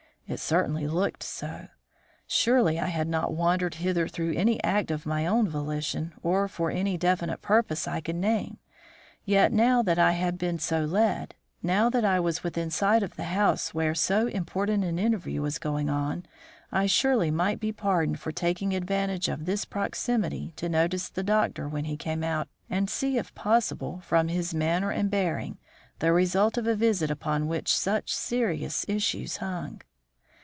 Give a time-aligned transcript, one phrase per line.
[0.27, 1.67] It certainly looked so.
[2.25, 6.71] Surely I had not wandered hither through any act of my own volition or for
[6.71, 8.57] any definite purpose I could name.
[9.25, 13.17] Yet now that I had been so led; now that I was within sight of
[13.17, 16.25] the house where so important an interview was going on,
[16.71, 21.67] I surely might be pardoned for taking advantage of this proximity to note the doctor
[21.67, 25.57] when he came out and see, if possible, from his manner and bearing
[25.99, 29.81] the result of a visit upon which such serious issues hung.